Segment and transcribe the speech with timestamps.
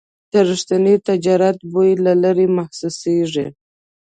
[0.31, 3.47] د رښتیني تجارت بوی له لرې محسوسېږي.